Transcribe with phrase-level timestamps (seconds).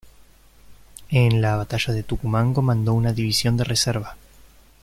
[1.11, 4.17] En la Batalla de Tucumán comandó una división de reserva.